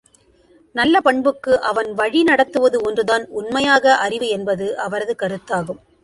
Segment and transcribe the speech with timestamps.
[0.75, 5.81] நல்ல பண்புக்கு அவன் வழி நடத்துவது ஒன்றுதான் உண்மையாக அறிவு என்பது அவரது கருத்தாகும்.